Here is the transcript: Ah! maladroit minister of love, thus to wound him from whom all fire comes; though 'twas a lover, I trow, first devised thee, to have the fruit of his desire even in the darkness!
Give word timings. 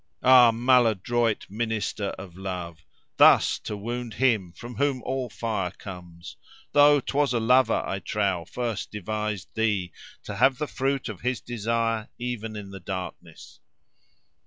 Ah! 0.23 0.49
maladroit 0.49 1.45
minister 1.47 2.07
of 2.17 2.35
love, 2.35 2.83
thus 3.17 3.59
to 3.59 3.77
wound 3.77 4.15
him 4.15 4.51
from 4.51 4.77
whom 4.77 5.03
all 5.03 5.29
fire 5.29 5.69
comes; 5.69 6.37
though 6.71 6.99
'twas 6.99 7.33
a 7.33 7.39
lover, 7.39 7.83
I 7.85 7.99
trow, 7.99 8.43
first 8.45 8.89
devised 8.91 9.49
thee, 9.53 9.91
to 10.23 10.37
have 10.37 10.57
the 10.57 10.65
fruit 10.67 11.07
of 11.07 11.21
his 11.21 11.39
desire 11.39 12.09
even 12.17 12.55
in 12.55 12.71
the 12.71 12.79
darkness! 12.79 13.59